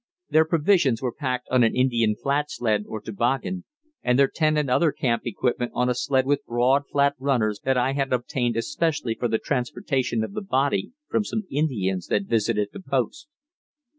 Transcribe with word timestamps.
Their 0.31 0.45
provisions 0.45 0.99
were 0.99 1.11
packed 1.13 1.47
on 1.51 1.61
an 1.63 1.75
Indian 1.75 2.15
flat 2.15 2.49
sled 2.49 2.85
or 2.87 3.01
toboggan, 3.01 3.65
and 4.01 4.17
their 4.17 4.27
tent 4.27 4.57
and 4.57 4.67
other 4.67 4.91
camp 4.91 5.27
equipment 5.27 5.73
on 5.75 5.89
a 5.89 5.93
sled 5.93 6.25
with 6.25 6.43
broad 6.47 6.87
flat 6.91 7.13
runners 7.19 7.59
that 7.65 7.77
I 7.77 7.93
had 7.93 8.11
obtained 8.11 8.57
especially 8.57 9.13
for 9.13 9.27
the 9.27 9.37
transportation 9.37 10.23
of 10.23 10.33
the 10.33 10.41
body 10.41 10.93
from 11.07 11.23
some 11.23 11.43
Indians 11.51 12.07
that 12.07 12.23
visited 12.25 12.69
the 12.73 12.81
post. 12.81 13.27